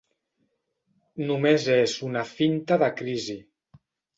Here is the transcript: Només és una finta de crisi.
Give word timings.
Només 1.27 1.67
és 1.75 1.95
una 2.09 2.25
finta 2.33 2.81
de 2.85 2.91
crisi. 3.03 3.37